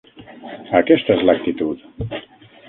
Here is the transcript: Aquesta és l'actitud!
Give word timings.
Aquesta 0.79 1.17
és 1.17 1.21
l'actitud! 1.31 1.85